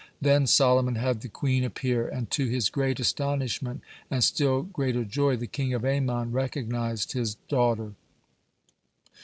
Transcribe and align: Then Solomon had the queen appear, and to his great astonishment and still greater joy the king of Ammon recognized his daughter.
Then 0.19 0.47
Solomon 0.47 0.95
had 0.95 1.21
the 1.21 1.27
queen 1.29 1.63
appear, 1.63 2.07
and 2.07 2.27
to 2.31 2.47
his 2.47 2.69
great 2.71 2.99
astonishment 2.99 3.81
and 4.09 4.23
still 4.23 4.63
greater 4.63 5.03
joy 5.05 5.35
the 5.35 5.45
king 5.45 5.75
of 5.75 5.85
Ammon 5.85 6.31
recognized 6.31 7.11
his 7.11 7.35
daughter. 7.47 7.93